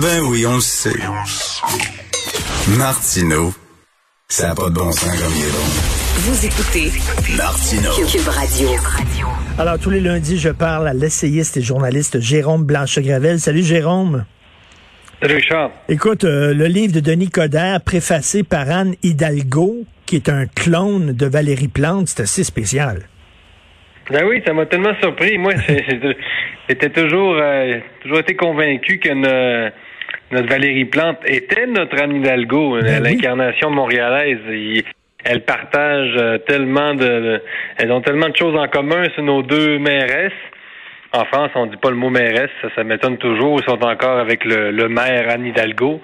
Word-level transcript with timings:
Ben 0.00 0.22
oui, 0.22 0.46
on 0.46 0.54
le 0.54 0.60
sait. 0.62 0.88
Martineau, 2.78 3.52
ça 4.26 4.48
n'a 4.48 4.54
pas 4.54 4.70
de 4.70 4.74
bon 4.74 4.90
sens 4.90 5.20
comme 5.20 5.32
il 5.36 5.42
est 5.42 5.50
bon. 5.50 5.58
Vous 6.16 6.46
écoutez 6.46 6.90
Martineau. 7.36 7.90
Cube 8.06 8.26
Radio. 8.26 8.70
Alors, 9.58 9.78
tous 9.78 9.90
les 9.90 10.00
lundis, 10.00 10.38
je 10.38 10.48
parle 10.48 10.88
à 10.88 10.94
l'essayiste 10.94 11.58
et 11.58 11.62
journaliste 11.62 12.20
Jérôme 12.20 12.64
Blanchet-Gravel. 12.64 13.38
Salut, 13.38 13.62
Jérôme. 13.62 14.24
Salut, 15.20 15.34
Richard. 15.34 15.70
Écoute, 15.90 16.24
euh, 16.24 16.54
le 16.54 16.68
livre 16.68 16.94
de 16.94 17.00
Denis 17.00 17.28
Coderre, 17.28 17.82
préfacé 17.82 18.44
par 18.44 18.70
Anne 18.70 18.94
Hidalgo, 19.02 19.84
qui 20.06 20.16
est 20.16 20.30
un 20.30 20.46
clone 20.46 21.12
de 21.12 21.26
Valérie 21.26 21.68
Plante, 21.68 22.08
c'est 22.08 22.22
assez 22.22 22.44
spécial. 22.44 23.08
Ben 24.10 24.24
oui, 24.26 24.42
ça 24.46 24.52
m'a 24.52 24.66
tellement 24.66 24.94
surpris. 25.00 25.38
Moi, 25.38 25.52
j'étais 26.68 26.90
toujours, 26.90 27.36
euh, 27.40 27.78
toujours 28.02 28.18
été 28.18 28.34
convaincu 28.34 28.98
que 28.98 29.12
notre 30.30 30.48
Valérie 30.48 30.84
Plante 30.86 31.18
était 31.26 31.66
notre 31.66 32.00
Anne 32.02 32.16
Hidalgo, 32.16 32.78
Ben 32.80 33.02
oui. 33.02 33.10
l'incarnation 33.14 33.70
montréalaise. 33.70 34.38
Il- 34.50 34.82
elles 35.24 35.44
partagent 35.44 36.16
euh, 36.16 36.38
tellement 36.38 36.94
de, 36.94 37.04
de- 37.06 37.42
elles 37.78 37.92
ont 37.92 38.00
tellement 38.00 38.28
de 38.28 38.36
choses 38.36 38.56
en 38.58 38.66
commun, 38.66 39.04
c'est 39.14 39.22
nos 39.22 39.42
deux 39.42 39.78
mairesses. 39.78 40.32
En 41.14 41.24
France, 41.26 41.50
on 41.56 41.66
dit 41.66 41.76
pas 41.76 41.90
le 41.90 41.96
mot 41.96 42.08
mairesse, 42.08 42.50
ça, 42.62 42.68
ça 42.74 42.84
m'étonne 42.84 43.18
toujours. 43.18 43.60
Ils 43.60 43.64
sont 43.70 43.82
encore 43.84 44.18
avec 44.18 44.44
le, 44.46 44.70
le 44.70 44.88
maire 44.88 45.26
Anne 45.28 45.44
Hidalgo. 45.44 46.00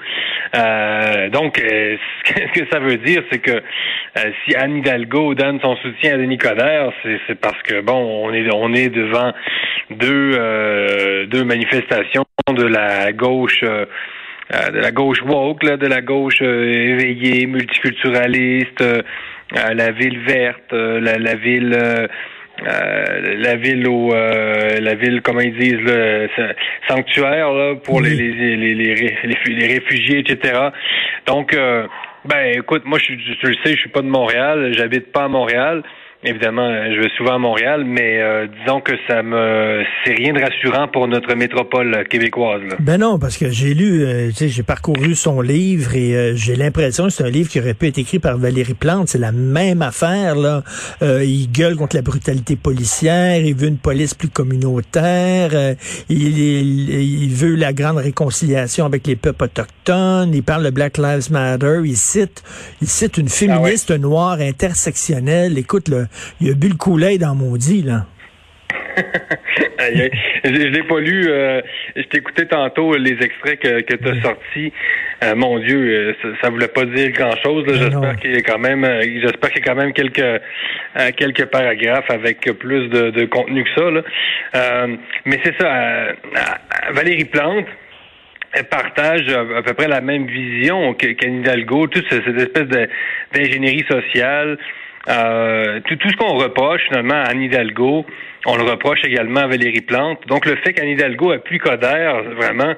Euh, 0.55 1.31
donc, 1.31 1.59
euh, 1.59 1.97
ce 2.27 2.33
que- 2.61 2.67
ça 2.70 2.78
veut 2.78 2.98
dire, 2.98 3.23
c'est 3.33 3.39
que 3.39 3.53
euh, 3.53 4.31
si 4.45 4.55
Anne 4.55 4.77
Hidalgo 4.77 5.34
donne 5.34 5.61
son 5.61 5.77
soutien 5.77 6.15
à 6.15 6.19
Denis 6.19 6.37
Coderre, 6.37 6.92
c'est 7.27 7.41
parce 7.41 7.61
que 7.62 7.81
bon, 7.81 8.27
on 8.27 8.34
est 8.34 8.47
on 8.53 8.75
est 8.75 8.91
devant 8.91 9.33
deux 9.91 10.33
euh, 10.39 11.25
deux 11.27 11.45
manifestations 11.45 12.25
de 12.50 12.65
la 12.65 13.12
gauche. 13.12 13.62
de 13.62 14.78
la 14.78 14.91
gauche 14.93 15.22
woke, 15.22 15.62
de 15.65 15.87
la 15.87 16.00
gauche 16.00 16.41
éveillée, 16.43 17.47
multiculturaliste, 17.47 18.83
la 19.55 19.91
ville 19.93 20.19
verte, 20.20 20.72
la, 20.72 21.19
la 21.19 21.34
ville 21.34 22.09
euh, 22.67 23.34
la 23.39 23.56
ville 23.56 23.87
au 23.89 24.12
euh, 24.12 24.81
la 24.81 24.95
ville 24.95 25.20
comment 25.23 25.41
ils 25.41 25.56
disent 25.56 25.87
sa- 26.37 26.55
sanctuaire 26.89 27.53
là, 27.53 27.75
pour 27.77 28.00
les, 28.00 28.11
les, 28.15 28.33
les, 28.33 28.56
les, 28.56 28.75
les, 28.75 28.95
ré- 28.95 29.19
les- 29.25 29.55
les 29.55 29.67
réfugiés 29.75 30.19
etc 30.19 30.59
donc 31.27 31.55
euh, 31.55 31.87
ben 32.25 32.53
écoute 32.56 32.83
moi 32.84 32.98
je 32.98 33.05
suis- 33.05 33.37
tu 33.41 33.47
le 33.47 33.55
sais 33.65 33.73
je 33.75 33.81
suis 33.81 33.89
pas 33.91 34.03
de 34.03 34.09
Montréal 34.09 34.73
j'habite 34.77 35.12
pas 35.12 35.25
à 35.25 35.28
Montréal 35.28 35.83
évidemment 36.24 36.69
euh, 36.69 36.94
je 36.94 37.00
vais 37.00 37.08
souvent 37.16 37.34
à 37.34 37.38
Montréal 37.38 37.84
mais 37.84 38.20
euh, 38.20 38.47
disons 38.61 38.80
que 38.80 38.92
ça 39.08 39.22
me 39.22 39.83
c'est 40.05 40.14
rien 40.14 40.33
de 40.33 40.41
rassurant 40.41 40.88
pour 40.88 41.06
notre 41.08 41.34
métropole 41.34 41.94
euh, 41.94 42.05
québécoise 42.05 42.62
là. 42.69 42.77
Ben 42.80 42.98
non, 42.98 43.19
parce 43.19 43.36
que 43.36 43.50
j'ai 43.50 43.75
lu, 43.75 44.05
euh, 44.05 44.30
j'ai 44.33 44.62
parcouru 44.62 45.14
son 45.14 45.41
livre 45.41 45.94
et 45.94 46.14
euh, 46.14 46.34
j'ai 46.34 46.56
l'impression 46.56 47.05
que 47.05 47.10
c'est 47.10 47.25
un 47.25 47.30
livre 47.30 47.48
qui 47.48 47.60
aurait 47.60 47.75
pu 47.75 47.86
être 47.86 47.98
écrit 47.98 48.19
par 48.19 48.38
Valérie 48.38 48.75
Plante. 48.75 49.08
C'est 49.08 49.19
la 49.19 49.33
même 49.33 49.83
affaire, 49.83 50.34
là. 50.36 50.62
Euh, 51.03 51.25
il 51.25 51.50
gueule 51.50 51.76
contre 51.76 51.97
la 51.97 52.03
brutalité 52.03 52.56
policière, 52.56 53.41
il 53.41 53.54
veut 53.54 53.69
une 53.69 53.78
police 53.78 54.14
plus 54.14 54.28
communautaire, 54.28 55.50
il, 56.09 56.38
il, 56.38 56.91
il 57.25 57.34
veut 57.34 57.54
la 57.54 57.72
grande 57.72 57.98
réconciliation 57.98 58.87
avec 58.87 59.06
les 59.06 59.16
peuples 59.16 59.44
autochtones, 59.44 59.66
il 59.88 60.43
parle 60.43 60.65
de 60.65 60.71
Black 60.71 60.99
Lives 60.99 61.31
Matter, 61.31 61.81
il 61.84 61.97
cite, 61.97 62.43
il 62.81 62.88
cite 62.88 63.19
une 63.19 63.28
féministe 63.28 63.91
noire 63.91 64.38
intersectionnelle. 64.41 65.59
Écoute, 65.59 65.88
là, 65.88 66.04
il 66.41 66.50
a 66.50 66.54
bu 66.54 66.69
le 66.69 66.76
coulet 66.76 67.19
dans 67.19 67.34
maudit, 67.34 67.82
là. 67.82 68.06
Je 69.78 70.09
je 70.44 70.50
l'ai 70.50 70.82
pas 70.82 70.99
lu. 71.00 71.26
euh, 71.28 71.60
je 71.97 72.03
t'écoutais 72.03 72.47
tantôt 72.47 72.94
les 72.97 73.16
extraits 73.21 73.60
que, 73.60 73.81
que 73.82 73.94
tu 73.94 74.09
as 74.09 74.22
sortis. 74.22 74.72
Euh, 75.22 75.34
mon 75.37 75.59
Dieu, 75.60 75.78
euh, 75.78 76.12
ça, 76.20 76.28
ça 76.43 76.50
voulait 76.50 76.69
pas 76.69 76.84
dire 76.84 77.10
grand 77.12 77.37
chose. 77.43 77.65
Non. 77.66 77.75
J'espère 77.75 78.16
qu'il 78.16 78.34
y 78.34 78.38
a 78.38 78.43
quand 78.43 78.59
même 78.59 78.84
euh, 78.84 79.03
j'espère 79.22 79.50
qu'il 79.53 79.65
y 79.65 79.69
a 79.69 79.72
quand 79.72 79.81
même 79.81 79.93
quelques 79.93 80.19
euh, 80.19 81.10
quelques 81.16 81.47
paragraphes 81.47 82.10
avec 82.10 82.41
plus 82.59 82.88
de, 82.88 83.10
de 83.10 83.25
contenu 83.26 83.65
que 83.65 83.70
ça. 83.76 83.91
Là. 83.91 84.87
Mais 85.25 85.41
c'est 85.44 85.55
ça, 85.60 86.09
Valérie 86.93 87.25
Plante. 87.25 87.66
Elle 88.53 88.64
partage 88.64 89.28
à, 89.28 89.62
peu 89.62 89.75
près 89.75 89.88
la 89.88 90.00
même 90.00 90.26
vision 90.26 90.94
qu'Anne 90.94 91.41
Hidalgo, 91.41 91.86
toute 91.88 92.06
ce- 92.10 92.22
cette 92.22 92.41
espèce 92.41 92.88
d'ingénierie 93.34 93.84
sociale, 93.91 94.59
euh, 95.09 95.81
tout, 95.86 95.97
ce 96.09 96.16
qu'on 96.16 96.34
reproche 96.36 96.82
finalement 96.88 97.14
à 97.14 97.31
Anne 97.31 97.42
Hidalgo, 97.42 98.04
on 98.47 98.56
le 98.56 98.62
reproche 98.62 99.00
également 99.04 99.41
à 99.41 99.47
Valérie 99.47 99.81
Plante. 99.81 100.26
Donc 100.26 100.47
le 100.47 100.56
fait 100.56 100.72
qu'Anne 100.72 100.88
Hidalgo 100.88 101.32
appuie 101.32 101.58
Coder, 101.58 102.12
vraiment, 102.37 102.75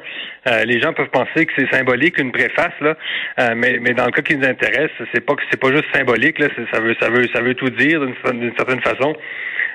euh, 0.48 0.64
les 0.64 0.80
gens 0.80 0.92
peuvent 0.92 1.10
penser 1.10 1.46
que 1.46 1.52
c'est 1.56 1.70
symbolique, 1.70 2.18
une 2.18 2.32
préface 2.32 2.72
là, 2.80 2.96
euh, 3.40 3.54
mais, 3.56 3.78
mais 3.80 3.92
dans 3.94 4.06
le 4.06 4.10
cas 4.12 4.22
qui 4.22 4.36
nous 4.36 4.46
intéresse, 4.46 4.90
c'est 5.12 5.24
pas 5.24 5.34
que 5.34 5.42
c'est 5.50 5.60
pas 5.60 5.70
juste 5.72 5.86
symbolique 5.94 6.38
là, 6.38 6.48
ça 6.72 6.80
veut 6.80 6.94
ça 7.00 7.10
veut 7.10 7.26
ça 7.32 7.40
veut 7.42 7.54
tout 7.54 7.70
dire 7.70 8.00
d'une 8.00 8.54
certaine 8.56 8.80
façon. 8.80 9.14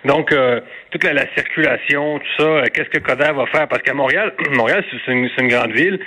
Donc, 0.03 0.31
euh, 0.31 0.61
toute 0.91 1.03
la, 1.03 1.13
la 1.13 1.33
circulation, 1.33 2.19
tout 2.19 2.44
ça, 2.44 2.44
euh, 2.44 2.66
qu'est-ce 2.73 2.89
que 2.89 3.00
Coder 3.00 3.31
va 3.33 3.45
faire? 3.47 3.67
Parce 3.67 3.81
qu'à 3.81 3.94
Montréal, 3.94 4.33
Montréal, 4.51 4.83
c'est 5.06 5.11
une, 5.11 5.47
grande 5.47 5.72
ville. 5.72 6.00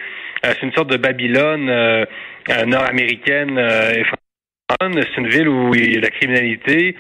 Euh, 0.45 0.53
c'est 0.55 0.63
une 0.63 0.73
sorte 0.73 0.91
de 0.91 0.97
Babylone 0.97 1.69
euh, 1.69 2.05
nord-américaine 2.67 3.59
et 3.59 4.05
francophone. 4.05 5.03
C'est 5.03 5.21
une 5.21 5.29
ville 5.29 5.49
où 5.49 5.75
il 5.75 5.95
y 5.95 5.97
a 5.97 6.01
de 6.01 6.05
la 6.05 6.11
criminalité, 6.11 6.97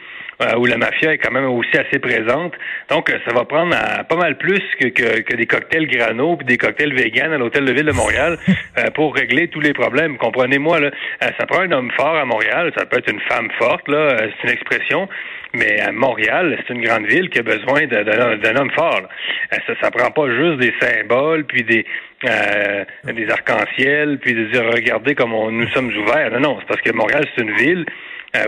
où 0.56 0.66
la 0.66 0.76
mafia 0.78 1.12
est 1.14 1.18
quand 1.18 1.32
même 1.32 1.46
aussi 1.46 1.76
assez 1.76 1.98
présente. 1.98 2.54
Donc, 2.90 3.10
euh, 3.10 3.18
ça 3.26 3.34
va 3.34 3.44
prendre 3.44 3.74
à- 3.76 4.04
pas 4.04 4.16
mal 4.16 4.36
plus 4.38 4.62
que, 4.80 4.88
que, 4.88 5.20
que 5.22 5.34
des 5.36 5.46
cocktails 5.46 5.86
grano 5.88 6.36
puis 6.36 6.46
des 6.46 6.56
cocktails 6.56 6.94
véganes 6.94 7.32
à 7.32 7.38
l'hôtel 7.38 7.64
de 7.64 7.72
ville 7.72 7.86
de 7.86 7.92
Montréal 7.92 8.38
euh, 8.78 8.90
pour 8.94 9.14
régler 9.14 9.48
tous 9.48 9.60
les 9.60 9.72
problèmes. 9.72 10.16
Comprenez-moi, 10.16 10.80
là, 10.80 10.90
euh, 11.24 11.26
ça 11.38 11.46
prend 11.46 11.60
un 11.62 11.72
homme 11.72 11.90
fort 11.96 12.16
à 12.16 12.24
Montréal. 12.24 12.72
Ça 12.78 12.86
peut 12.86 12.98
être 12.98 13.10
une 13.10 13.20
femme 13.20 13.48
forte, 13.58 13.88
là, 13.88 13.96
euh, 13.98 14.28
c'est 14.40 14.48
une 14.48 14.54
expression. 14.54 15.08
Mais 15.54 15.80
à 15.80 15.92
Montréal, 15.92 16.58
c'est 16.66 16.74
une 16.74 16.82
grande 16.82 17.06
ville 17.06 17.30
qui 17.30 17.38
a 17.38 17.42
besoin 17.42 17.86
d'un 17.86 18.56
homme 18.56 18.70
fort. 18.72 19.00
là. 19.00 19.08
Euh, 19.54 19.56
Ça, 19.66 19.72
ça 19.80 19.90
prend 19.90 20.10
pas 20.10 20.28
juste 20.30 20.58
des 20.58 20.74
symboles, 20.80 21.44
puis 21.44 21.62
des 21.64 21.84
euh, 22.28 22.84
des 23.04 23.30
arcs-en-ciel, 23.30 24.18
puis 24.18 24.34
de 24.34 24.44
dire 24.46 24.64
regardez 24.72 25.14
comme 25.14 25.32
on, 25.32 25.50
nous 25.52 25.68
sommes 25.68 25.92
ouverts. 25.96 26.30
Non, 26.32 26.40
non, 26.40 26.56
c'est 26.60 26.66
parce 26.66 26.80
que 26.82 26.92
Montréal, 26.92 27.24
c'est 27.34 27.42
une 27.44 27.54
ville 27.56 27.86
euh, 27.86 27.92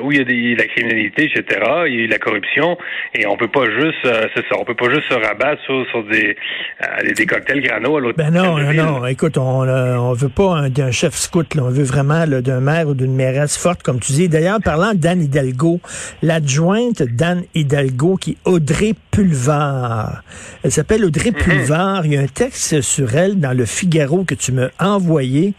où 0.03 0.13
il 0.13 0.19
y 0.19 0.21
a 0.21 0.25
des, 0.25 0.55
la 0.55 0.67
criminalité, 0.67 1.25
etc., 1.25 1.61
il 1.87 2.01
y 2.01 2.05
a 2.05 2.07
la 2.09 2.19
corruption, 2.19 2.77
et 3.15 3.27
on 3.27 3.37
peut 3.37 3.49
pas 3.49 3.65
juste, 3.67 4.05
euh, 4.05 4.27
c'est 4.35 4.43
ça, 4.49 4.57
on 4.59 4.65
peut 4.65 4.75
pas 4.75 4.91
juste 4.91 5.09
se 5.09 5.15
rabattre 5.15 5.63
sur, 5.65 5.87
sur 5.91 6.05
des, 6.05 6.37
euh, 6.83 7.13
des, 7.15 7.27
cocktails 7.27 7.61
grano 7.63 7.97
à 7.97 8.01
l'autre 8.01 8.17
Ben 8.19 8.31
non, 8.31 8.59
non, 8.59 8.73
non. 8.73 9.07
Écoute, 9.07 9.39
on 9.39 9.65
euh, 9.65 9.97
on 9.97 10.13
veut 10.13 10.29
pas 10.29 10.57
un- 10.57 10.69
d'un 10.71 10.91
chef 10.91 11.15
scout, 11.15 11.55
là. 11.55 11.63
on 11.65 11.71
veut 11.71 11.85
vraiment 11.85 12.25
là, 12.27 12.41
d'un 12.41 12.61
maire 12.61 12.89
ou 12.89 12.95
d'une 12.95 13.15
mairesse 13.15 13.57
forte, 13.57 13.83
comme 13.83 14.01
tu 14.01 14.13
dis. 14.13 14.29
D'ailleurs, 14.29 14.59
parlant 14.63 14.93
d'Anne 14.95 15.23
Hidalgo, 15.23 15.81
l'adjointe 16.23 17.03
d'Anne 17.03 17.45
Hidalgo, 17.55 18.17
qui 18.17 18.33
est 18.33 18.37
Audrey 18.45 18.95
Pulvar. 19.11 20.23
Elle 20.63 20.71
s'appelle 20.71 21.05
Audrey 21.05 21.33
Pulvar. 21.33 22.07
Il 22.07 22.15
y 22.15 22.17
a 22.17 22.21
un 22.21 22.27
texte 22.27 22.81
sur 22.81 23.15
elle 23.17 23.39
dans 23.41 23.57
le 23.57 23.65
Figaro 23.65 24.25
que 24.25 24.35
tu 24.35 24.53
m'as 24.53 24.69
envoyé. 24.79 25.55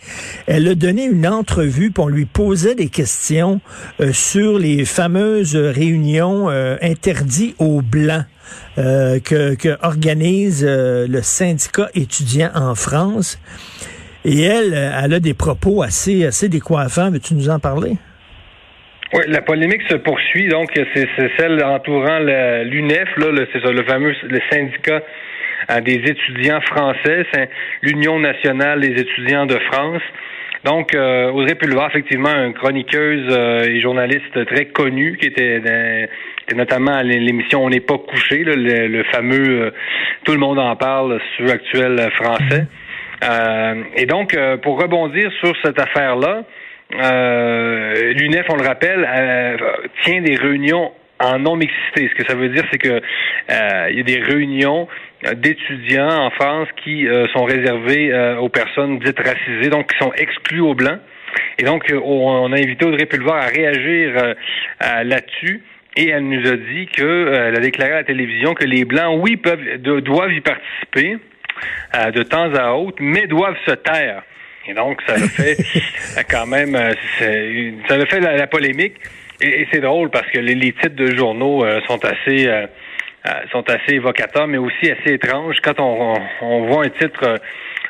Elle 0.48 0.68
a 0.68 0.76
donné 0.76 1.06
une 1.06 1.28
entrevue, 1.28 1.92
puis 1.92 2.04
on 2.04 2.08
lui 2.08 2.26
posait 2.26 2.76
des 2.76 2.90
questions 2.90 3.60
euh, 4.00 4.12
sur 4.22 4.60
les 4.60 4.86
fameuses 4.86 5.56
réunions 5.56 6.50
euh, 6.50 6.76
interdites 6.82 7.56
aux 7.60 7.82
Blancs 7.82 8.26
euh, 8.78 9.20
que, 9.20 9.78
organise 9.84 10.64
euh, 10.68 11.08
le 11.08 11.22
syndicat 11.22 11.90
étudiant 11.96 12.52
en 12.54 12.76
France. 12.76 13.40
Et 14.24 14.44
elle, 14.44 14.74
elle 15.04 15.14
a 15.16 15.20
des 15.20 15.34
propos 15.34 15.82
assez, 15.82 16.26
assez 16.26 16.50
décoiffants. 16.50 17.10
Veux-tu 17.10 17.34
nous 17.34 17.50
en 17.50 17.60
parler? 17.60 17.94
Oui, 19.14 19.24
la 19.28 19.42
polémique 19.42 19.82
se 19.90 19.96
poursuit. 19.96 20.48
Donc, 20.48 20.70
c'est 20.76 21.08
celle 21.38 21.62
entourant 21.64 22.20
l'UNEF, 22.20 23.10
le- 23.18 23.32
le 23.32 23.84
fameux 23.86 24.14
syndicat 24.52 25.02
des 25.84 25.96
étudiants 25.96 26.62
français, 26.62 27.26
l'Union 27.82 28.20
nationale 28.20 28.82
des 28.82 29.02
étudiants 29.02 29.48
de 29.48 29.58
France. 29.72 30.04
Donc, 30.64 30.94
euh, 30.94 31.32
Audrey 31.32 31.56
Pulvar, 31.56 31.90
effectivement, 31.90 32.30
une 32.30 32.54
chroniqueuse 32.54 33.28
euh, 33.32 33.64
et 33.64 33.82
journaliste 33.82 34.46
très 34.46 34.66
connue, 34.66 35.18
qui 35.18 35.26
était, 35.26 35.58
était 35.58 36.56
notamment 36.56 36.94
à 36.94 37.04
l'émission 37.04 37.64
On 37.64 37.70
n'est 37.70 37.80
pas 37.80 37.98
couché, 37.98 38.44
là, 38.44 38.54
le, 38.56 39.04
fameux 39.06 39.62
euh, 39.62 39.72
Tout 40.24 40.34
le 40.34 40.38
monde 40.38 40.60
en 40.60 40.76
parle 40.76 41.20
sur 41.36 41.50
actuel 41.50 42.08
français. 42.16 42.68
Euh, 43.24 43.84
et 43.96 44.06
donc, 44.06 44.38
pour 44.62 44.80
rebondir 44.80 45.32
sur 45.44 45.54
cette 45.64 45.80
affaire-là, 45.80 46.44
l'UNEF, 46.92 48.46
on 48.50 48.56
le 48.56 48.68
rappelle, 48.68 49.08
tient 50.04 50.22
des 50.22 50.36
réunions 50.36 50.92
en 51.20 51.40
non-mixité. 51.40 52.10
Ce 52.10 52.16
que 52.16 52.28
ça 52.28 52.36
veut 52.36 52.50
dire, 52.50 52.66
c'est 52.72 52.80
que 52.80 53.02
il 53.90 53.98
y 53.98 54.00
a 54.00 54.04
des 54.04 54.20
réunions 54.20 54.88
d'étudiants 55.36 56.26
en 56.26 56.30
France 56.32 56.68
qui 56.84 57.08
euh, 57.08 57.28
sont 57.28 57.44
réservés 57.44 58.12
euh, 58.12 58.38
aux 58.38 58.50
personnes 58.50 59.00
dites 59.00 59.20
racisées, 59.20 59.70
donc 59.70 59.92
qui 59.92 59.98
sont 60.00 60.12
exclues 60.14 60.62
aux 60.62 60.74
blancs. 60.74 61.00
Et 61.60 61.64
donc, 61.64 61.90
euh, 61.92 62.00
on 62.04 62.52
a 62.52 62.58
invité 62.58 62.86
Audrey 62.86 63.06
Pulvar 63.06 63.36
à 63.36 63.46
réagir 63.48 64.36
là-dessus. 64.82 65.62
Et 65.98 66.10
elle 66.10 66.28
nous 66.28 66.48
a 66.48 66.56
dit 66.56 66.88
que, 66.88 67.34
elle 67.34 67.56
a 67.56 67.60
déclaré 67.60 67.92
à 67.92 67.96
la 67.98 68.04
télévision 68.04 68.54
que 68.54 68.64
les 68.64 68.86
Blancs, 68.86 69.20
oui, 69.22 69.36
peuvent, 69.36 69.78
doivent 69.78 70.32
y 70.32 70.40
participer 70.40 71.18
de 72.14 72.24
temps 72.24 72.54
à 72.56 72.72
autre, 72.72 72.98
mais 73.02 73.28
doivent 73.28 73.58
se 73.66 73.72
taire. 73.72 74.24
Et 74.68 74.74
donc, 74.74 75.02
ça 75.06 75.16
a 75.16 75.18
fait 75.18 75.58
quand 76.30 76.48
même, 76.48 76.78
ça 76.78 77.96
a 77.96 78.06
fait 78.06 78.20
la, 78.22 78.48
polémique. 78.48 78.96
Et, 79.42 79.68
c'est 79.72 79.82
drôle 79.82 80.10
parce 80.10 80.28
que 80.28 80.40
les, 80.40 80.72
titres 80.72 80.96
de 80.96 81.16
journaux 81.16 81.66
sont 81.88 82.04
assez 82.06 82.48
euh, 82.48 82.68
sont 83.52 83.70
assez 83.70 83.96
évocateurs, 83.96 84.48
mais 84.48 84.58
aussi 84.58 84.92
assez 84.92 85.14
étranges. 85.14 85.58
Quand 85.64 85.80
on, 85.80 86.16
on, 86.42 86.66
voit 86.66 86.86
un 86.86 86.90
titre, 86.90 87.24
euh, 87.24 87.38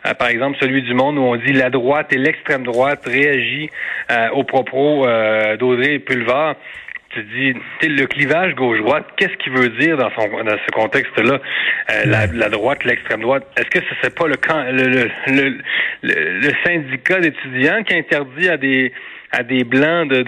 euh, 0.05 0.13
par 0.13 0.29
exemple 0.29 0.57
celui 0.59 0.81
du 0.81 0.93
Monde, 0.93 1.17
où 1.17 1.21
on 1.21 1.35
dit 1.35 1.53
la 1.53 1.69
droite 1.69 2.11
et 2.13 2.17
l'extrême 2.17 2.63
droite 2.63 3.05
réagit 3.05 3.69
aux 4.33 4.43
propos 4.43 5.05
d'Audrey 5.57 5.99
Pulvar, 5.99 6.55
tu 7.11 7.23
dis, 7.23 7.53
le 7.87 8.05
clivage 8.05 8.55
gauche-droite, 8.55 9.05
qu'est-ce 9.17 9.35
qu'il 9.37 9.51
veut 9.53 9.69
dire 9.69 9.97
dans, 9.97 10.09
son, 10.11 10.27
dans 10.43 10.57
ce 10.57 10.71
contexte-là, 10.73 11.39
la, 12.05 12.27
la, 12.27 12.49
droite, 12.49 12.83
l'extrême 12.85 13.21
droite? 13.21 13.45
Est-ce 13.57 13.69
que 13.69 13.79
ce 13.79 13.95
serait 13.95 14.13
pas 14.13 14.27
le, 14.27 14.37
le, 14.71 15.09
le, 15.27 15.57
le, 16.03 16.39
le 16.39 16.51
syndicat 16.65 17.19
d'étudiants 17.19 17.83
qui 17.83 17.95
interdit 17.95 18.49
à 18.49 18.57
des 18.57 18.93
à 19.31 19.43
des 19.43 19.63
blancs 19.63 20.09
de 20.09 20.23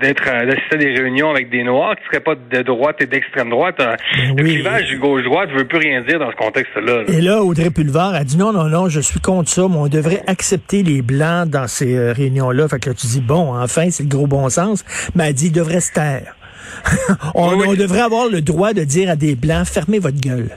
d'être 0.00 0.24
d'assister 0.24 0.74
à 0.74 0.76
des 0.76 0.94
réunions 0.94 1.30
avec 1.30 1.50
des 1.50 1.62
noirs 1.62 1.96
qui 1.96 2.04
seraient 2.06 2.20
pas 2.20 2.34
de 2.34 2.62
droite 2.62 2.96
et 3.00 3.06
d'extrême 3.06 3.50
droite. 3.50 3.76
Ben 3.78 3.96
le 4.36 4.44
clivage 4.44 4.94
gauche-droite 4.98 5.50
veut 5.50 5.66
plus 5.66 5.78
rien 5.78 6.02
dire 6.02 6.18
dans 6.18 6.30
ce 6.30 6.36
contexte-là. 6.36 7.04
Et 7.08 7.20
là, 7.20 7.42
Audrey 7.42 7.70
Pulvar 7.70 8.14
a 8.14 8.24
dit 8.24 8.36
non, 8.36 8.52
non, 8.52 8.64
non, 8.64 8.88
je 8.88 9.00
suis 9.00 9.20
contre 9.20 9.48
ça, 9.48 9.66
mais 9.68 9.76
on 9.76 9.88
devrait 9.88 10.22
accepter 10.26 10.82
les 10.82 11.02
blancs 11.02 11.48
dans 11.48 11.66
ces 11.66 11.96
euh, 11.96 12.12
réunions-là. 12.12 12.68
Fait 12.68 12.78
que 12.78 12.90
là, 12.90 12.94
tu 12.94 13.06
dis 13.06 13.20
bon, 13.20 13.54
enfin, 13.54 13.90
c'est 13.90 14.02
le 14.02 14.08
gros 14.08 14.26
bon 14.26 14.48
sens. 14.48 14.84
Mais 15.14 15.28
elle 15.28 15.34
dit, 15.34 15.46
ils 15.46 15.52
devraient 15.52 15.80
se 15.80 15.92
taire. 15.92 16.36
on, 17.34 17.52
on 17.52 17.74
devrait 17.74 18.00
avoir 18.00 18.28
le 18.28 18.42
droit 18.42 18.72
de 18.72 18.82
dire 18.82 19.10
à 19.10 19.16
des 19.16 19.34
blancs, 19.34 19.66
fermez 19.66 19.98
votre 19.98 20.20
gueule. 20.20 20.50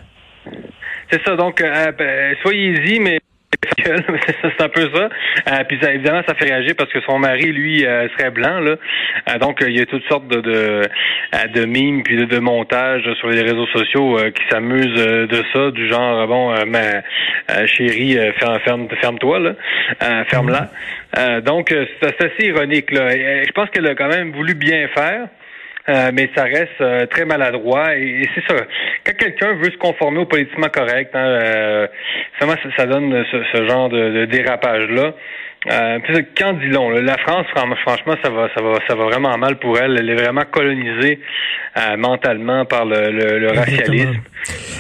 C'est 1.12 1.22
ça, 1.24 1.36
donc 1.36 1.62
euh, 1.62 2.34
soyez-y, 2.44 3.00
mais 3.00 3.19
c'est 3.84 4.62
un 4.62 4.69
peu 4.69 4.90
ça. 4.94 5.10
Euh, 5.48 5.63
puis 5.68 5.80
ça, 5.81 5.92
évidemment, 5.92 6.22
ça 6.28 6.36
fait 6.36 6.46
réagir 6.46 6.75
parce 6.78 6.92
que 6.92 7.01
son 7.01 7.18
mari, 7.18 7.51
lui, 7.51 7.86
euh, 7.86 8.07
serait 8.10 8.30
blanc. 8.30 8.60
Là. 8.60 8.75
Euh, 9.30 9.40
donc, 9.40 9.60
il 9.66 9.78
y 9.78 9.81
a 9.81 9.86
toutes 9.86 10.07
sortes 10.07 10.28
de 10.28 10.40
de, 10.40 10.84
de 11.54 11.66
mimes 11.66 12.04
puis 12.04 12.16
de, 12.18 12.25
de 12.25 12.40
montages 12.40 13.12
sur 13.19 13.30
les 13.30 13.42
réseaux 13.42 13.68
sociaux 13.68 14.18
qui 14.34 14.44
s'amusent 14.50 14.94
de 14.96 15.44
ça, 15.54 15.72
du 15.72 15.88
genre 15.88 16.28
bon, 16.28 16.54
ma 16.66 17.66
chérie, 17.66 18.18
ferme, 18.40 18.60
ferme, 18.60 18.88
ferme-toi 19.01 19.40
là, 19.40 20.25
ferme-la. 20.30 21.42
donc, 21.42 21.75
c'est 22.01 22.24
assez 22.24 22.48
ironique 22.48 22.92
là. 22.92 23.10
je 23.12 23.51
pense 23.51 23.69
qu'elle 23.69 23.88
a 23.88 23.96
quand 23.96 24.07
même 24.07 24.31
voulu 24.31 24.54
bien 24.54 24.88
faire. 24.96 25.28
Euh, 25.88 26.12
mais 26.14 26.30
ça 26.36 26.44
reste 26.44 26.81
euh, 26.81 27.06
très 27.08 27.26
maladroit. 27.26 27.96
Et, 27.96 28.28
c'est 28.36 28.46
ça. 28.48 28.64
Quand 29.06 29.18
quelqu'un 29.18 29.54
veut 29.54 29.72
se 29.72 29.78
conformer 29.78 30.20
au 30.20 30.26
politiquement 30.26 30.68
correct, 30.68 31.12
hein, 31.16 31.26
euh, 31.26 31.88
ça, 32.40 32.86
donne 32.86 33.26
ce, 33.31 33.68
genre 33.68 33.90
de, 33.90 34.26
dérapage-là. 34.26 35.14
Euh, 35.72 36.00
quand 36.38 36.54
dit 36.54 36.68
long, 36.68 36.90
la 36.90 37.18
France, 37.18 37.46
franchement, 37.54 38.16
ça 38.24 38.30
va, 38.30 38.50
ça 38.56 38.62
va, 38.62 38.76
ça 38.88 38.96
va 38.96 39.06
vraiment 39.06 39.38
mal 39.38 39.58
pour 39.58 39.78
elle. 39.80 39.98
Elle 39.98 40.10
est 40.10 40.22
vraiment 40.22 40.46
colonisée 40.50 41.20
mentalement 41.98 42.66
par 42.66 42.86
le 42.86 43.48
racialisme. 43.58 44.22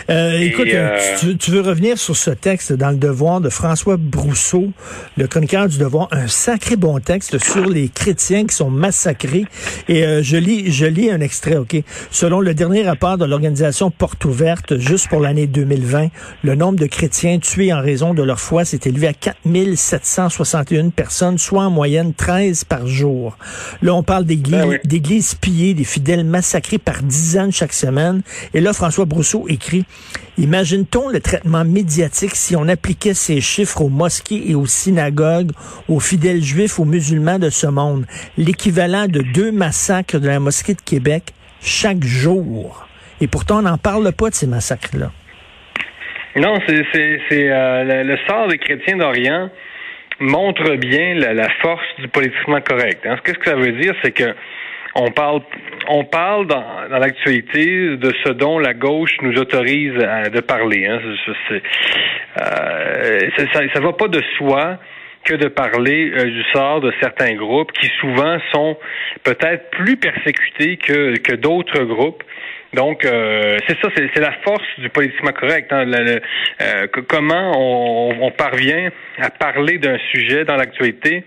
Euh, 0.09 0.39
écoute, 0.39 0.67
euh, 0.73 0.97
tu, 1.39 1.51
veux 1.51 1.61
revenir 1.61 1.97
sur 1.99 2.15
ce 2.15 2.31
texte 2.31 2.73
dans 2.73 2.89
le 2.89 2.95
devoir 2.95 3.41
de 3.41 3.49
François 3.49 3.95
Brousseau, 3.95 4.71
le 5.17 5.27
chroniqueur 5.27 5.67
du 5.67 5.77
devoir, 5.77 6.07
un 6.11 6.27
sacré 6.27 6.75
bon 6.75 6.99
texte 6.99 7.37
sur 7.37 7.69
les 7.69 7.89
chrétiens 7.89 8.45
qui 8.45 8.55
sont 8.55 8.71
massacrés. 8.71 9.45
Et 9.87 10.03
euh, 10.03 10.23
je 10.23 10.37
lis, 10.37 10.71
je 10.71 10.87
lis 10.87 11.11
un 11.11 11.21
extrait, 11.21 11.57
ok? 11.57 11.83
Selon 12.09 12.39
le 12.39 12.55
dernier 12.55 12.81
rapport 12.81 13.19
de 13.19 13.25
l'organisation 13.25 13.91
Porte 13.91 14.25
Ouverte, 14.25 14.79
juste 14.79 15.09
pour 15.09 15.19
l'année 15.19 15.45
2020, 15.45 16.07
le 16.43 16.55
nombre 16.55 16.79
de 16.79 16.87
chrétiens 16.87 17.37
tués 17.37 17.71
en 17.71 17.81
raison 17.81 18.15
de 18.15 18.23
leur 18.23 18.39
foi 18.39 18.65
s'est 18.65 18.79
élevé 18.85 19.07
à 19.07 19.13
4761 19.13 20.89
personnes, 20.89 21.37
soit 21.37 21.65
en 21.65 21.69
moyenne 21.69 22.15
13 22.15 22.63
par 22.63 22.87
jour. 22.87 23.37
Là, 23.83 23.93
on 23.93 24.01
parle 24.01 24.25
d'églises, 24.25 24.79
d'églises 24.85 25.35
pillées, 25.35 25.75
des 25.75 25.83
fidèles 25.83 26.23
massacrés 26.23 26.79
par 26.79 27.03
dizaines 27.03 27.51
chaque 27.51 27.73
semaine. 27.73 28.23
Et 28.55 28.59
là, 28.59 28.73
François 28.73 29.05
Brousseau 29.05 29.45
écrit 29.47 29.85
Imagine-t-on 30.37 31.09
le 31.09 31.19
traitement 31.19 31.65
médiatique 31.65 32.35
si 32.35 32.55
on 32.55 32.67
appliquait 32.67 33.13
ces 33.13 33.41
chiffres 33.41 33.81
aux 33.81 33.89
mosquées 33.89 34.49
et 34.49 34.55
aux 34.55 34.65
synagogues, 34.65 35.51
aux 35.87 35.99
fidèles 35.99 36.41
juifs, 36.41 36.79
aux 36.79 36.85
musulmans 36.85 37.39
de 37.39 37.49
ce 37.49 37.67
monde, 37.67 38.05
l'équivalent 38.37 39.07
de 39.07 39.21
deux 39.21 39.51
massacres 39.51 40.19
de 40.19 40.27
la 40.27 40.39
mosquée 40.39 40.75
de 40.75 40.81
Québec 40.81 41.33
chaque 41.61 42.03
jour. 42.03 42.87
Et 43.21 43.27
pourtant, 43.27 43.59
on 43.59 43.63
n'en 43.63 43.77
parle 43.77 44.11
pas 44.13 44.29
de 44.29 44.35
ces 44.35 44.47
massacres-là. 44.47 45.11
Non, 46.35 46.57
c'est 46.67 46.85
euh, 47.31 48.03
le, 48.03 48.17
sort 48.27 48.47
des 48.47 48.57
chrétiens 48.59 48.97
d'Orient 48.97 49.49
montre 50.19 50.75
bien 50.75 51.15
la, 51.15 51.49
force 51.61 51.85
du 51.99 52.07
politiquement 52.07 52.61
correct. 52.61 53.05
Hein. 53.05 53.17
Ce 53.17 53.31
que 53.31 53.43
ça 53.43 53.55
veut 53.55 53.73
dire, 53.73 53.93
c'est 54.03 54.11
que 54.11 54.35
on 54.95 55.11
parle, 55.11 55.41
on 55.87 56.03
parle 56.03 56.47
dans, 56.47 56.89
dans 56.89 56.97
l'actualité 56.97 57.97
de 57.97 58.13
ce 58.23 58.31
dont 58.31 58.59
la 58.59 58.73
gauche 58.73 59.15
nous 59.21 59.37
autorise 59.39 59.93
à, 60.03 60.29
de 60.29 60.39
parler. 60.39 60.87
Hein. 60.87 60.99
Euh, 62.41 63.29
ça, 63.37 63.61
ça, 63.73 63.79
va 63.79 63.93
pas 63.93 64.07
de 64.07 64.21
soi 64.37 64.77
que 65.25 65.33
de 65.35 65.47
parler 65.47 66.11
euh, 66.15 66.25
du 66.25 66.43
sort 66.53 66.81
de 66.81 66.93
certains 67.01 67.35
groupes 67.35 67.71
qui 67.73 67.87
souvent 67.99 68.37
sont 68.51 68.77
peut-être 69.23 69.69
plus 69.71 69.97
persécutés 69.97 70.77
que, 70.77 71.17
que 71.17 71.35
d'autres 71.35 71.83
groupes. 71.83 72.23
Donc, 72.73 73.03
euh, 73.03 73.57
c'est 73.67 73.79
ça, 73.79 73.89
c'est 73.95 74.19
la 74.19 74.33
force 74.43 74.67
du 74.77 74.89
politiquement 74.89 75.31
correct. 75.31 75.73
Hein, 75.73 75.91
euh, 75.91 76.87
comment 77.07 77.51
on, 77.55 78.15
on, 78.21 78.31
parvient 78.31 78.89
à 79.19 79.29
parler 79.31 79.79
d'un 79.79 79.97
sujet 80.11 80.45
dans 80.45 80.55
l'actualité, 80.55 81.23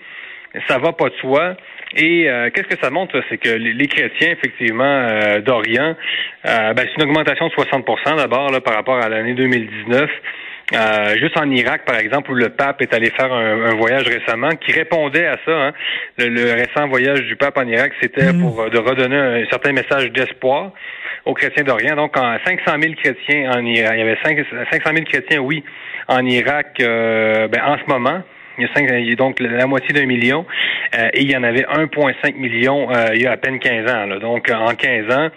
ça 0.68 0.78
va 0.78 0.92
pas 0.92 1.08
de 1.08 1.14
soi. 1.14 1.56
Et 1.96 2.28
euh, 2.28 2.50
qu'est-ce 2.50 2.68
que 2.68 2.80
ça 2.82 2.90
montre? 2.90 3.20
C'est 3.28 3.38
que 3.38 3.50
les, 3.50 3.87
chrétiens, 3.87 4.30
effectivement, 4.30 4.84
euh, 4.84 5.40
d'Orient, 5.40 5.94
euh, 6.46 6.72
ben, 6.72 6.87
c'est 6.87 7.02
une 7.02 7.11
augmentation 7.11 7.49
de 7.49 7.52
60% 7.52 8.16
d'abord 8.16 8.50
par 8.62 8.75
rapport 8.75 8.99
à 8.99 9.08
l'année 9.08 9.34
2019. 9.34 10.11
juste 11.18 11.37
en 11.37 11.50
Irak, 11.50 11.84
par 11.84 11.96
exemple, 11.96 12.30
où 12.30 12.34
le 12.34 12.49
pape 12.49 12.80
est 12.80 12.94
allé 12.94 13.11
faire 13.11 13.32
un, 13.32 13.75
voyage 13.75 14.06
récemment, 14.06 14.50
qui 14.50 14.72
répondait 14.72 15.26
à 15.26 15.37
ça. 15.44 15.66
Hein. 15.66 15.72
Le, 16.16 16.54
récent 16.54 16.88
voyage 16.88 17.22
du 17.22 17.37
pape 17.37 17.58
en 17.58 17.66
Irak, 17.66 17.92
c'était 18.00 18.32
mmh. 18.32 18.40
pour 18.40 18.70
de 18.70 18.78
redonner 18.78 19.16
un, 19.16 19.44
certain 19.50 19.72
message 19.72 20.11
d'espoir 20.12 20.72
aux 21.26 21.34
chrétiens 21.34 21.64
d'Orient. 21.64 21.96
Donc, 21.96 22.16
en 22.16 22.38
500 22.44 22.80
000 22.80 22.94
chrétiens 22.94 23.50
en 23.52 23.64
Irak, 23.66 23.92
il 23.94 23.99
y 23.99 24.02
avait 24.02 24.18
500 24.25 24.90
000 24.94 25.04
chrétiens, 25.04 25.40
oui, 25.40 25.62
en 26.08 26.25
Irak, 26.25 26.76
ben, 26.78 27.62
en 27.64 27.76
ce 27.76 27.84
moment. 27.87 28.22
Il 28.59 28.64
y 28.64 28.66
a, 28.66 28.75
5, 28.75 29.16
donc 29.16 29.40
la 29.40 29.66
moitié 29.66 29.94
d'un 29.94 30.06
million. 30.06 30.44
Euh, 30.94 31.09
et 31.14 31.23
il 31.23 31.30
y 31.30 31.37
en 31.37 31.42
avait 31.42 31.62
1,5 31.62 32.37
million 32.37 32.90
euh, 32.90 33.14
il 33.14 33.23
y 33.23 33.26
a 33.26 33.32
à 33.32 33.37
peine 33.37 33.59
15 33.59 33.90
ans. 33.90 34.06
Là. 34.06 34.18
Donc, 34.18 34.50
en 34.50 34.75
15 34.75 35.14
ans, 35.14 35.28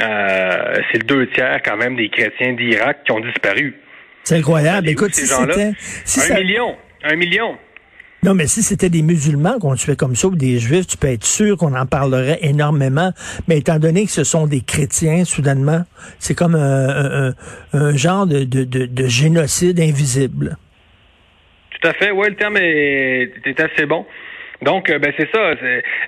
euh, 0.00 0.74
c'est 0.90 0.98
le 0.98 1.04
deux 1.04 1.26
tiers 1.28 1.60
quand 1.64 1.76
même 1.76 1.96
des 1.96 2.08
chrétiens 2.08 2.52
d'Irak 2.52 3.04
qui 3.04 3.12
ont 3.12 3.20
disparu. 3.20 3.74
C'est 4.24 4.36
incroyable. 4.36 4.88
Écoute, 4.88 5.14
si 5.14 5.26
c'était... 5.26 5.72
un 6.32 6.40
million. 6.42 6.76
Un 7.02 7.16
million. 7.16 7.56
Non, 8.24 8.34
mais 8.34 8.48
si 8.48 8.64
c'était 8.64 8.90
des 8.90 9.02
musulmans 9.02 9.58
qu'on 9.60 9.76
tuait 9.76 9.94
comme 9.94 10.16
ça 10.16 10.26
ou 10.26 10.34
des 10.34 10.58
juifs, 10.58 10.88
tu 10.88 10.96
peux 10.96 11.06
être 11.06 11.24
sûr 11.24 11.56
qu'on 11.56 11.74
en 11.74 11.86
parlerait 11.86 12.40
énormément. 12.42 13.12
Mais 13.46 13.58
étant 13.58 13.78
donné 13.78 14.04
que 14.04 14.10
ce 14.10 14.24
sont 14.24 14.46
des 14.48 14.60
chrétiens, 14.60 15.24
soudainement, 15.24 15.84
c'est 16.18 16.34
comme 16.34 16.56
un, 16.56 17.32
genre 17.96 18.26
de, 18.26 18.42
de, 18.42 18.64
de 18.64 19.06
génocide 19.06 19.78
invisible. 19.80 20.56
Tout 21.80 21.88
à 21.88 21.92
fait. 21.94 22.10
Oui, 22.10 22.28
le 22.28 22.34
terme 22.34 22.56
est, 22.56 23.60
assez 23.60 23.86
bon. 23.86 24.06
Donc, 24.62 24.90
euh, 24.90 24.98
ben 24.98 25.12
c'est 25.16 25.28
ça. 25.32 25.52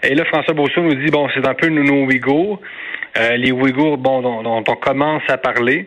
Et 0.03 0.15
là, 0.15 0.25
François 0.25 0.55
Bousseau 0.55 0.83
nous 0.83 0.95
dit, 0.95 1.11
bon, 1.11 1.29
c'est 1.35 1.47
un 1.47 1.55
peu 1.55 1.69
nos, 1.69 2.05
Ouïghours. 2.05 2.61
Euh, 3.19 3.37
les 3.37 3.53
Ouïghours, 3.53 3.99
bon, 3.99 4.21
dont, 4.21 4.65
on 4.67 4.77
commence 4.77 5.23
à 5.29 5.39
parler. 5.39 5.87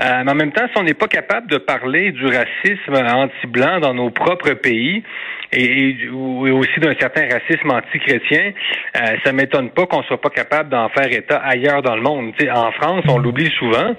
Euh, 0.00 0.22
mais 0.24 0.32
en 0.32 0.34
même 0.34 0.52
temps, 0.52 0.66
si 0.72 0.78
on 0.78 0.82
n'est 0.82 0.94
pas 0.94 1.08
capable 1.08 1.50
de 1.50 1.58
parler 1.58 2.12
du 2.12 2.26
racisme 2.26 2.94
anti-blanc 2.94 3.80
dans 3.80 3.94
nos 3.94 4.10
propres 4.10 4.54
pays, 4.54 5.02
et, 5.52 6.08
aussi 6.08 6.80
d'un 6.80 6.94
certain 6.98 7.22
racisme 7.22 7.70
anti-chrétien, 7.70 8.52
euh, 8.96 9.16
ça 9.24 9.32
m'étonne 9.32 9.70
pas 9.70 9.86
qu'on 9.86 10.02
soit 10.04 10.20
pas 10.20 10.30
capable 10.30 10.70
d'en 10.70 10.88
faire 10.88 11.12
état 11.12 11.36
ailleurs 11.36 11.82
dans 11.82 11.96
le 11.96 12.02
monde. 12.02 12.32
en 12.54 12.72
France, 12.72 13.04
on 13.08 13.18
l'oublie 13.18 13.50
souvent, 13.58 13.94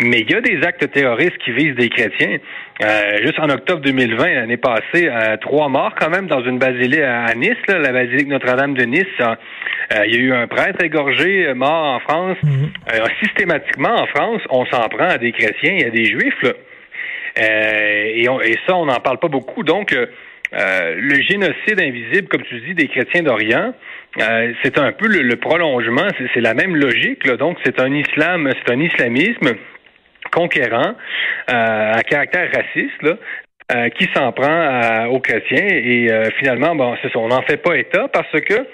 mais 0.00 0.20
il 0.20 0.30
y 0.30 0.34
a 0.34 0.40
des 0.40 0.62
actes 0.64 0.90
terroristes 0.92 1.38
qui 1.38 1.52
visent 1.52 1.74
des 1.74 1.88
chrétiens. 1.88 2.38
Euh, 2.82 3.18
juste 3.22 3.38
en 3.38 3.48
octobre 3.48 3.82
2020, 3.82 4.34
l'année 4.34 4.56
passée, 4.56 5.08
euh, 5.08 5.36
trois 5.40 5.68
morts 5.68 5.94
quand 5.98 6.10
même 6.10 6.26
dans 6.26 6.42
une 6.42 6.58
basilique 6.58 7.00
à 7.00 7.34
Nice, 7.34 7.56
la 7.68 7.92
basilique 7.92 8.28
Notre-Dame 8.28 8.74
de 8.74 8.84
Nice. 8.84 9.04
Euh, 9.20 10.06
il 10.06 10.14
y 10.14 10.18
a 10.18 10.20
eu 10.20 10.32
un 10.32 10.46
prêtre 10.46 10.82
égorgé 10.82 11.52
mort 11.54 11.96
en 11.96 12.00
France. 12.00 12.38
Mhm. 12.42 12.70
systématiquement 13.22 13.94
en 13.94 14.06
France, 14.06 14.42
on 14.50 14.64
s'en 14.66 14.88
prend 14.88 15.08
à 15.08 15.18
des 15.18 15.32
chrétiens 15.32 15.76
et 15.76 15.86
à 15.86 15.90
des 15.90 16.06
juifs. 16.06 16.44
Et, 17.36 18.24
et, 18.24 18.58
ça, 18.66 18.76
on 18.76 18.86
n'en 18.86 19.00
parle 19.00 19.18
pas 19.18 19.28
beaucoup. 19.28 19.62
Donc, 19.62 19.94
le 20.52 21.22
génocide 21.22 21.80
invisible, 21.80 22.28
comme 22.28 22.42
tu 22.42 22.60
dis, 22.60 22.74
des 22.74 22.88
chrétiens 22.88 23.22
d'Orient, 23.22 23.74
c'est 24.62 24.78
un 24.78 24.92
peu 24.92 25.08
le, 25.08 25.36
prolongement, 25.36 26.08
c'est 26.34 26.40
la 26.40 26.54
même 26.54 26.76
logique. 26.76 27.26
Donc, 27.26 27.58
c'est 27.64 27.80
un 27.80 27.92
islam, 27.92 28.50
c'est 28.64 28.72
un 28.72 28.80
islamisme 28.80 29.54
conquérant 30.32 30.94
euh, 31.50 31.92
à 31.92 32.02
caractère 32.02 32.50
raciste, 32.52 33.02
là, 33.02 33.16
euh, 33.74 33.88
qui 33.90 34.08
s'en 34.14 34.32
prend 34.32 35.06
aux 35.06 35.20
chrétiens 35.20 35.66
et 35.68 36.10
euh, 36.10 36.30
finalement, 36.38 36.74
bon, 36.74 36.96
c'est 37.02 37.12
ça, 37.12 37.18
on 37.18 37.28
n'en 37.28 37.42
fait 37.42 37.56
pas 37.56 37.76
état 37.76 38.08
parce 38.08 38.32
que 38.40 38.66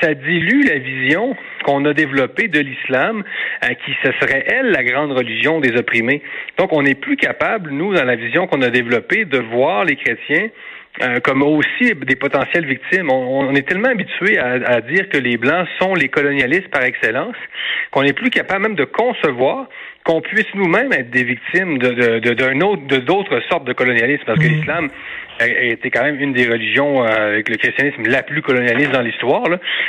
ça 0.00 0.12
dilue 0.12 0.62
la 0.66 0.78
vision 0.78 1.34
qu'on 1.64 1.84
a 1.86 1.94
développée 1.94 2.48
de 2.48 2.60
l'islam, 2.60 3.24
qui 3.84 3.96
ce 4.04 4.12
serait 4.20 4.44
elle 4.46 4.70
la 4.70 4.84
grande 4.84 5.12
religion 5.12 5.58
des 5.58 5.74
opprimés. 5.74 6.22
Donc, 6.58 6.74
on 6.74 6.82
n'est 6.82 6.94
plus 6.94 7.16
capable, 7.16 7.70
nous, 7.70 7.94
dans 7.94 8.04
la 8.04 8.16
vision 8.16 8.46
qu'on 8.46 8.60
a 8.60 8.68
développée, 8.68 9.24
de 9.24 9.38
voir 9.38 9.86
les 9.86 9.96
chrétiens 9.96 10.48
comme 11.24 11.42
aussi 11.42 11.94
des 11.94 12.16
potentielles 12.16 12.66
victimes. 12.66 13.10
On, 13.10 13.54
est 13.54 13.68
tellement 13.68 13.88
habitué 13.88 14.38
à, 14.38 14.52
à, 14.66 14.80
dire 14.80 15.08
que 15.08 15.18
les 15.18 15.36
Blancs 15.36 15.68
sont 15.78 15.94
les 15.94 16.08
colonialistes 16.08 16.68
par 16.68 16.82
excellence 16.84 17.36
qu'on 17.90 18.02
n'est 18.02 18.12
plus 18.12 18.30
capable 18.30 18.62
même 18.62 18.74
de 18.74 18.84
concevoir 18.84 19.68
qu'on 20.06 20.20
puisse 20.20 20.46
nous-mêmes 20.54 20.92
être 20.92 21.10
des 21.10 21.24
victimes 21.24 21.78
de, 21.78 22.18
d'un 22.18 22.60
autre, 22.60 22.86
de 22.86 22.98
d'autres 22.98 23.40
sortes 23.50 23.64
de 23.64 23.72
colonialisme, 23.72 24.22
parce 24.24 24.38
que 24.38 24.46
mm. 24.46 24.52
l'islam 24.52 24.88
été 25.40 25.90
quand 25.90 26.04
même 26.04 26.20
une 26.20 26.32
des 26.32 26.48
religions 26.48 27.02
euh, 27.02 27.32
avec 27.32 27.48
le 27.48 27.56
christianisme 27.56 28.02
la 28.06 28.22
plus 28.22 28.40
colonialiste 28.40 28.92
dans 28.92 29.02
l'histoire. 29.02 29.44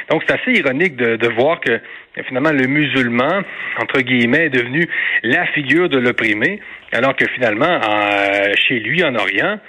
Donc 0.10 0.24
c'est 0.28 0.34
assez 0.34 0.60
ironique 0.60 0.96
de, 0.96 1.16
de 1.16 1.28
voir 1.28 1.60
que 1.62 1.80
finalement 2.26 2.52
le 2.52 2.68
musulman, 2.68 3.44
entre 3.80 4.02
guillemets, 4.02 4.46
est 4.48 4.50
devenu 4.50 4.90
la 5.24 5.46
figure 5.48 5.88
de 5.88 6.00
l'opprimé, 6.00 6.60
alors 6.92 7.16
que 7.16 7.26
finalement, 7.36 7.80
chez 8.56 8.80
lui 8.80 9.04
en 9.04 9.14
Orient, 9.16 9.60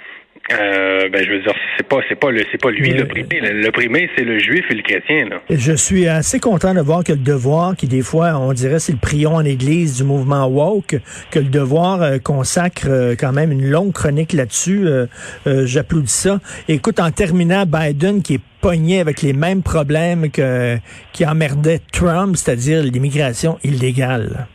euh, 0.51 1.09
ben, 1.09 1.23
je 1.23 1.31
veux 1.31 1.41
dire, 1.41 1.53
c'est 1.77 1.87
pas, 1.87 1.97
c'est 2.09 2.19
pas 2.19 2.31
le, 2.31 2.43
c'est 2.51 2.59
pas 2.59 2.71
lui 2.71 2.91
l'opprimé. 2.91 3.39
L'opprimé, 3.53 4.09
c'est 4.15 4.23
le 4.23 4.39
juif 4.39 4.65
et 4.69 4.75
le 4.75 4.81
chrétien. 4.81 5.29
Là. 5.29 5.41
Je 5.49 5.73
suis 5.73 6.07
assez 6.07 6.39
content 6.39 6.73
de 6.73 6.81
voir 6.81 7.03
que 7.03 7.11
le 7.11 7.19
devoir, 7.19 7.75
qui 7.75 7.87
des 7.87 8.01
fois, 8.01 8.37
on 8.39 8.53
dirait, 8.53 8.79
c'est 8.79 8.91
le 8.91 8.97
prion 8.97 9.35
en 9.35 9.45
église 9.45 9.97
du 9.97 10.03
mouvement 10.03 10.47
woke, 10.47 10.97
que 11.31 11.39
le 11.39 11.45
devoir 11.45 12.01
euh, 12.01 12.17
consacre 12.17 12.87
euh, 12.87 13.15
quand 13.17 13.31
même 13.31 13.51
une 13.51 13.69
longue 13.69 13.93
chronique 13.93 14.33
là-dessus. 14.33 14.87
j'applaudis 15.45 16.11
ça. 16.11 16.39
Écoute, 16.67 16.99
en 16.99 17.11
terminant, 17.11 17.65
Biden 17.65 18.21
qui 18.21 18.35
est 18.35 18.41
pogné 18.61 18.99
avec 18.99 19.21
les 19.21 19.33
mêmes 19.33 19.61
problèmes 19.61 20.31
que 20.31 20.77
qui 21.13 21.25
emmerdait 21.25 21.79
Trump, 21.91 22.35
c'est-à-dire 22.35 22.83
l'immigration 22.83 23.57
illégale. 23.63 24.47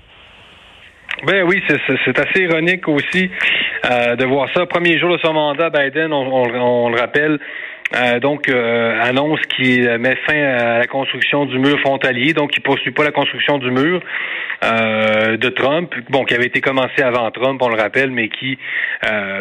Ben 1.26 1.42
oui, 1.44 1.62
c'est 1.68 2.18
assez 2.18 2.42
ironique 2.42 2.86
aussi 2.86 3.30
euh, 3.90 4.14
de 4.14 4.24
voir 4.26 4.48
ça. 4.54 4.66
Premier 4.66 4.98
jour 4.98 5.10
de 5.10 5.18
son 5.24 5.32
mandat, 5.32 5.70
Biden, 5.70 6.12
on, 6.12 6.88
le 6.90 7.00
rappelle, 7.00 7.38
euh, 7.96 8.20
donc 8.20 8.48
euh, 8.48 9.00
annonce 9.00 9.40
qu'il 9.56 9.88
met 9.98 10.16
fin 10.26 10.36
à 10.36 10.78
la 10.80 10.86
construction 10.86 11.46
du 11.46 11.58
mur 11.58 11.80
frontalier, 11.80 12.34
donc 12.34 12.54
il 12.56 12.60
poursuit 12.60 12.90
pas 12.90 13.04
la 13.04 13.10
construction 13.10 13.56
du 13.58 13.70
mur 13.70 14.00
de 14.62 15.48
Trump, 15.50 15.94
bon 16.08 16.24
qui 16.24 16.34
avait 16.34 16.46
été 16.46 16.60
commencé 16.60 17.02
avant 17.02 17.30
Trump, 17.30 17.60
on 17.62 17.68
le 17.68 17.76
rappelle, 17.76 18.10
mais 18.10 18.28
qui 18.28 18.58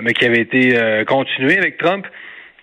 mais 0.02 0.14
qui 0.14 0.26
avait 0.26 0.42
été 0.42 1.04
continué 1.06 1.58
avec 1.58 1.78
Trump. 1.78 2.06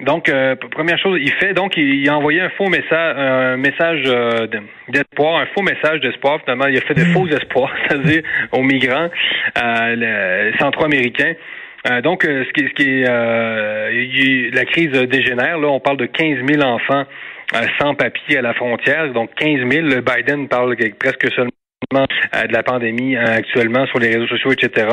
Donc, 0.02 0.28
euh, 0.28 0.57
première 0.71 0.99
chose, 0.99 1.19
il 1.21 1.33
fait, 1.33 1.52
donc, 1.52 1.76
il, 1.76 2.09
a 2.09 2.16
envoyé 2.16 2.40
un 2.40 2.49
faux 2.50 2.69
message, 2.69 3.16
un 3.16 3.57
message 3.57 4.02
euh, 4.07 4.47
d'espoir, 4.88 5.40
un 5.40 5.47
faux 5.47 5.62
message 5.62 6.00
d'espoir. 6.00 6.40
Finalement, 6.40 6.66
il 6.66 6.78
a 6.78 6.80
fait 6.80 6.95
des 6.95 7.04
hmm. 7.04 7.12
faux 7.12 7.26
espoirs, 7.26 7.73
c'est-à-dire 7.88 8.23
aux 8.52 8.62
migrants 8.62 9.09
euh, 9.62 10.52
centro-américains. 10.59 11.35
Euh, 11.90 12.00
donc, 12.02 12.23
ce 12.25 12.52
qui, 12.52 12.69
ce 12.69 12.75
qui 12.75 13.02
est, 13.02 14.54
la 14.54 14.64
crise 14.64 14.90
dégénère. 14.90 15.59
Là, 15.59 15.69
on 15.69 15.80
parle 15.80 15.99
de 15.99 16.07
15 16.07 16.47
000 16.47 16.62
enfants 16.62 17.04
sans 17.78 17.95
papier 17.95 18.38
à 18.38 18.42
la 18.42 18.54
frontière. 18.54 19.12
Donc, 19.12 19.30
15 19.37 19.69
000. 19.71 19.87
Le 19.87 20.00
Biden 20.00 20.49
parle 20.49 20.76
presque 20.99 21.30
seulement 21.33 21.50
euh, 21.50 21.59
de 21.92 22.52
la 22.52 22.62
pandémie 22.62 23.16
euh, 23.16 23.25
actuellement 23.26 23.85
sur 23.87 23.99
les 23.99 24.14
réseaux 24.14 24.28
sociaux, 24.28 24.52
etc. 24.52 24.87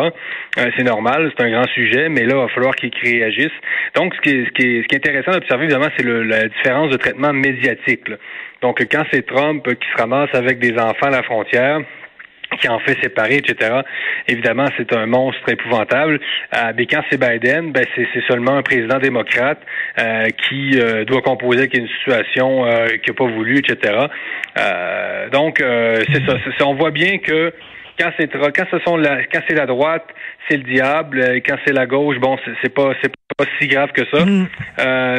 Euh, 0.57 0.71
c'est 0.75 0.83
normal, 0.83 1.31
c'est 1.37 1.45
un 1.45 1.51
grand 1.51 1.67
sujet, 1.67 2.09
mais 2.09 2.21
là, 2.21 2.33
il 2.33 2.41
va 2.41 2.47
falloir 2.47 2.75
qu'ils 2.75 2.91
réagissent. 3.03 3.51
Donc, 3.93 4.15
ce 4.15 4.21
qui 4.21 4.29
est, 4.29 4.45
ce 4.45 4.51
qui 4.51 4.63
est, 4.63 4.81
ce 4.81 4.87
qui 4.87 4.95
est 4.95 5.05
intéressant 5.05 5.31
d'observer, 5.31 5.65
évidemment, 5.65 5.89
c'est 5.95 6.03
la 6.03 6.47
différence 6.47 6.89
de 6.89 6.97
traitement 6.97 7.33
médiatique. 7.33 8.09
Donc, 8.63 8.83
quand 8.91 9.03
c'est 9.11 9.23
Trump 9.27 9.63
qui 9.63 9.87
se 9.95 10.01
ramasse 10.01 10.33
avec 10.33 10.57
des 10.57 10.73
enfants 10.79 11.05
à 11.05 11.11
la 11.11 11.21
frontière, 11.21 11.81
qui 12.59 12.67
en 12.67 12.79
fait 12.79 12.97
séparer, 13.01 13.37
etc. 13.37 13.81
Évidemment, 14.27 14.67
c'est 14.77 14.93
un 14.93 15.05
monstre 15.05 15.49
épouvantable. 15.49 16.19
Euh, 16.55 16.73
mais 16.75 16.85
quand 16.85 17.01
c'est 17.09 17.19
Biden, 17.19 17.71
ben 17.71 17.85
c'est, 17.95 18.07
seulement 18.27 18.57
un 18.57 18.61
président 18.61 18.99
démocrate 18.99 19.59
euh, 19.99 20.27
qui 20.47 20.79
euh, 20.79 21.05
doit 21.05 21.21
composer 21.21 21.59
avec 21.59 21.77
une 21.77 21.87
situation 21.87 22.65
euh, 22.65 22.87
qu'il 22.87 23.13
n'a 23.13 23.17
pas 23.17 23.27
voulu, 23.27 23.59
etc. 23.59 24.07
donc, 25.31 25.57
c'est 25.59 26.25
ça, 26.25 26.65
On 26.65 26.75
voit 26.75 26.91
bien 26.91 27.19
que 27.19 27.53
quand 27.99 28.11
c'est 28.17 28.31
quand 28.31 28.65
ce 28.69 28.79
sont 28.79 28.97
la, 28.97 29.23
quand 29.25 29.39
c'est 29.47 29.55
la 29.55 29.65
droite, 29.65 30.05
c'est 30.47 30.57
le 30.57 30.63
diable. 30.63 31.41
Quand 31.45 31.57
c'est 31.65 31.73
la 31.73 31.85
gauche, 31.85 32.17
bon, 32.19 32.37
c'est, 32.43 32.51
c'est 32.61 32.73
pas 32.73 32.93
c'est 33.01 33.11
pas 33.37 33.45
si 33.59 33.67
grave 33.67 33.91
que 33.91 34.03
ça. 34.11 34.25
Mm. 34.25 34.47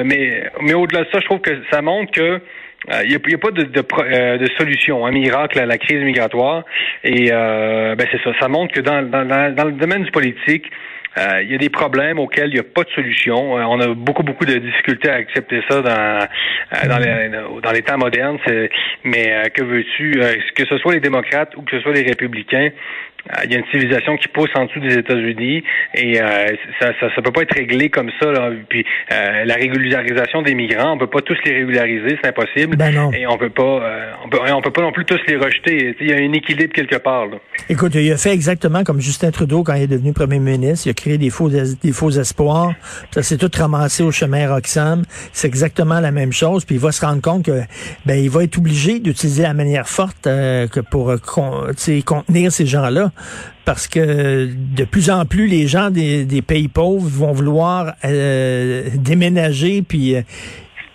mais 0.05 0.51
mais 0.61 0.75
au-delà 0.75 1.05
de 1.05 1.09
ça, 1.13 1.21
je 1.21 1.25
trouve 1.27 1.41
que 1.41 1.51
ça 1.71 1.83
montre 1.83 2.13
que 2.13 2.41
il 2.87 2.95
euh, 2.95 3.05
n'y 3.05 3.35
a, 3.35 3.39
pas 3.39 3.51
de, 3.51 3.67
euh, 3.67 4.47
solution, 4.57 5.05
un 5.05 5.11
miracle 5.11 5.59
à 5.59 5.67
la 5.67 5.79
crise 5.79 6.03
migratoire. 6.03 6.65
Et 7.03 7.31
euh, 7.33 7.97
ben 7.97 8.07
c'est 8.11 8.23
ça. 8.23 8.31
Ça 8.41 8.49
montre 8.49 8.73
que 8.73 8.81
dans, 8.81 9.01
le 9.01 9.73
domaine 9.73 10.05
du 10.05 10.11
politique, 10.11 10.71
il 11.17 11.51
y 11.51 11.55
a 11.55 11.59
des 11.59 11.69
problèmes 11.69 12.21
auxquels 12.21 12.51
il 12.51 12.55
n'y 12.55 12.61
a 12.61 12.63
pas 12.63 12.85
de 12.85 12.91
solution. 12.91 13.55
on 13.55 13.81
a 13.81 13.89
beaucoup, 13.89 14.23
beaucoup 14.23 14.45
de 14.45 14.55
difficultés 14.55 15.11
à 15.11 15.15
accepter 15.15 15.63
ça 15.69 15.83
dans, 15.83 16.29
dans, 16.89 16.99
les, 16.99 17.31
dans 17.61 17.73
les 17.73 17.83
temps 17.83 17.99
modernes. 17.99 18.39
Mais 19.03 19.51
que 19.53 19.65
veux-tu? 19.65 20.21
que 20.55 20.65
ce 20.65 20.79
soit 20.79 20.95
les 20.95 21.01
démocrates 21.01 21.57
ou 21.57 21.63
que 21.63 21.77
ce 21.77 21.83
soit 21.83 21.93
les 21.93 22.03
républicains, 22.03 22.69
euh, 22.69 22.71
il 23.45 23.53
y 23.53 23.55
a 23.55 23.59
une 23.59 23.67
civilisation 23.71 24.17
qui 24.17 24.29
pousse 24.29 24.51
en 24.55 24.67
dessous 24.67 24.81
des 24.81 24.95
États-Unis 24.95 25.63
et 25.95 26.21
euh, 26.21 26.47
ça, 26.81 26.93
ça, 27.01 27.15
ça 27.15 27.23
peut 27.23 27.33
pas 27.33 27.43
être 27.43 27.55
réglé 27.55 27.91
comme 27.91 28.11
ça. 28.21 28.31
Là. 28.31 28.51
Puis 28.69 28.85
euh, 29.13 29.45
la 29.45 29.55
régularisation 29.55 30.43
des 30.43 30.55
migrants, 30.55 30.93
on 30.93 30.99
peut 30.99 31.09
pas 31.09 31.21
tous 31.21 31.37
les 31.45 31.53
régulariser, 31.53 32.19
c'est 32.23 32.29
impossible. 32.29 32.77
Ben 32.77 32.95
non. 32.95 33.13
Et 33.13 33.27
on 33.27 33.37
peut 33.37 33.51
pas, 33.51 33.83
on 34.25 34.29
peut, 34.29 34.39
on 34.53 34.63
peut 34.63 34.71
pas 34.71 34.83
non 34.83 34.93
plus 34.93 35.05
tous 35.05 35.21
les 35.27 35.37
rejeter. 35.37 35.95
Il 36.01 36.07
y 36.07 36.13
a 36.13 36.17
un 36.17 36.33
équilibre 36.33 36.73
quelque 36.73 36.97
part. 36.97 37.27
Là. 37.27 37.37
Écoute, 37.69 37.95
il 37.95 38.13
a 38.13 38.17
fait 38.17 38.33
exactement 38.33 38.85
comme 38.85 39.01
Justin 39.01 39.31
Trudeau 39.31 39.63
quand 39.63 39.75
il 39.75 39.83
est 39.83 39.89
devenu 39.89 40.13
premier 40.13 40.39
ministre. 40.39 40.87
Il 40.87 40.91
a 40.91 40.95
créé 40.95 41.19
des 41.19 41.31
faux, 41.31 41.49
des 41.49 41.93
faux 41.93 42.11
espoirs. 42.11 42.73
Ça 43.11 43.23
s'est 43.23 43.37
tout 43.37 43.51
ramassé 43.57 44.03
au 44.03 44.11
chemin 44.11 44.53
Roxham. 44.53 45.03
C'est 45.33 45.49
exactement 45.49 46.01
la 46.01 46.11
même 46.11 46.33
chose. 46.33 46.65
Puis 46.65 46.77
il 46.77 46.81
va 46.81 46.93
se 46.93 47.05
rendre 47.05 47.21
compte 47.21 47.45
que 47.45 47.61
ben 48.07 48.19
il 48.19 48.31
va 48.31 48.45
être 48.45 48.59
obligé 48.59 49.01
d'utiliser 49.01 49.43
la 49.43 49.55
manière 49.55 49.89
forte 49.89 50.25
que 50.25 50.81
pour 50.81 51.15
contenir 52.05 52.53
ces 52.53 52.67
gens-là 52.67 53.11
parce 53.65 53.87
que 53.87 54.49
de 54.53 54.85
plus 54.85 55.11
en 55.11 55.27
plus 55.27 55.47
les 55.47 55.67
gens 55.67 55.91
des, 55.91 56.43
pays 56.47 56.69
pauvres 56.69 57.09
vont 57.09 57.33
vouloir 57.33 57.95
euh, 58.05 58.89
déménager 58.95 59.83
puis 59.83 60.17
euh, 60.17 60.23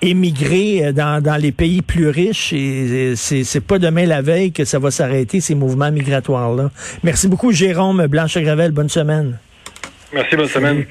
émigrer 0.01 0.92
dans, 0.94 1.22
dans, 1.22 1.38
les 1.38 1.51
pays 1.51 1.82
plus 1.82 2.10
riches 2.10 2.51
et 2.53 3.13
c'est 3.15 3.62
pas 3.62 3.80
demain 3.80 4.06
la 4.06 4.22
veille 4.22 4.51
que 4.51 4.65
ça 4.65 4.80
va 4.80 4.92
s'arrêter 4.92 5.39
ces 5.39 5.56
mouvements 5.56 5.92
migratoires 5.92 6.53
là. 6.53 6.72
Merci 7.03 7.27
beaucoup 7.27 7.51
Jérôme 7.51 8.08
Blanche 8.08 8.38
Gravel, 8.38 8.72
bonne 8.72 8.89
semaine. 8.89 9.38
Merci, 10.13 10.36
bonne 10.36 10.48
semaine. 10.48 10.86